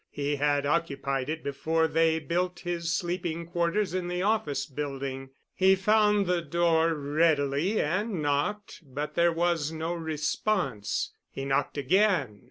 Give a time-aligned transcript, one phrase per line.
[0.09, 5.29] He had occupied it before they built his sleeping quarters in the office building.
[5.53, 11.13] He found the door readily and knocked, but there was no response.
[11.29, 12.39] He knocked again.